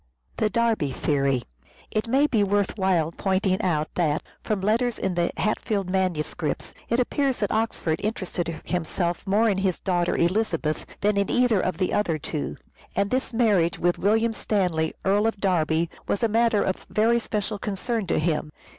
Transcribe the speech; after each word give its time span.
The 0.37 0.49
Derby 0.49 1.45
It 1.91 2.07
may 2.07 2.25
be 2.25 2.43
worth 2.43 2.75
while 2.75 3.11
pointing 3.11 3.61
out 3.61 3.93
that, 3.93 4.23
from 4.41 4.59
letters 4.59 4.97
in 4.97 5.13
the 5.13 5.29
Hatfield 5.37 5.91
Manuscripts, 5.91 6.73
it 6.89 6.99
appears 6.99 7.37
that 7.37 7.51
Oxford 7.51 7.99
interested 8.03 8.47
himself 8.65 9.27
more 9.27 9.47
in 9.47 9.59
his 9.59 9.77
daughter 9.77 10.15
Elizabeth 10.17 10.87
than 11.01 11.17
in 11.17 11.29
either 11.29 11.61
of 11.61 11.77
the 11.77 11.93
other 11.93 12.17
two, 12.17 12.57
and 12.95 13.11
this 13.11 13.31
marriage 13.31 13.77
with 13.77 13.99
William 13.99 14.33
Stanley, 14.33 14.95
Earl 15.05 15.27
of 15.27 15.39
Derby, 15.39 15.87
was 16.07 16.23
a 16.23 16.27
matter 16.27 16.63
of 16.63 16.87
very 16.89 17.19
special 17.19 17.59
concern 17.59 18.07
to 18.07 18.17
him. 18.17 18.51